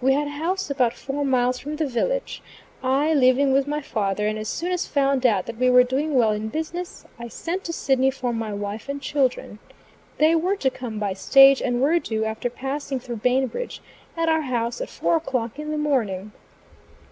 We 0.00 0.12
had 0.12 0.26
a 0.26 0.30
house 0.30 0.70
about 0.70 0.92
four 0.94 1.24
miles 1.24 1.60
from 1.60 1.76
the 1.76 1.86
village, 1.86 2.42
I 2.82 3.14
living 3.14 3.52
with 3.52 3.68
my 3.68 3.80
father, 3.80 4.26
and 4.26 4.36
as 4.36 4.48
soon 4.48 4.72
as 4.72 4.88
found 4.88 5.24
out 5.24 5.46
that 5.46 5.56
we 5.58 5.70
were 5.70 5.84
doing 5.84 6.14
well 6.16 6.32
in 6.32 6.48
business, 6.48 7.04
I 7.16 7.28
sent 7.28 7.62
to 7.62 7.72
Sidney 7.72 8.10
for 8.10 8.32
my 8.32 8.52
wife 8.52 8.88
and 8.88 9.00
children. 9.00 9.60
They 10.16 10.34
were 10.34 10.56
to 10.56 10.70
come 10.70 10.98
by 10.98 11.12
stage, 11.12 11.62
and 11.62 11.80
were 11.80 12.00
due, 12.00 12.24
after 12.24 12.50
passing 12.50 12.98
through 12.98 13.18
Bainbridge, 13.18 13.80
at 14.16 14.28
our 14.28 14.42
house 14.42 14.80
at 14.80 14.90
four 14.90 15.14
o'clock 15.16 15.60
in 15.60 15.70
the 15.70 15.78
morning. 15.78 16.32